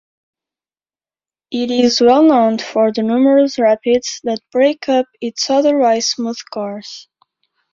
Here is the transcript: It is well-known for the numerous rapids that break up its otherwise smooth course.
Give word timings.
It 1.51 1.69
is 1.69 2.01
well-known 2.01 2.57
for 2.57 2.91
the 2.91 3.03
numerous 3.03 3.59
rapids 3.59 4.19
that 4.23 4.39
break 4.51 4.89
up 4.89 5.05
its 5.21 5.47
otherwise 5.51 6.07
smooth 6.07 6.39
course. 6.51 7.07